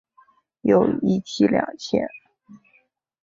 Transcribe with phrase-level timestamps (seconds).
[0.61, 2.07] 有一妻两妾。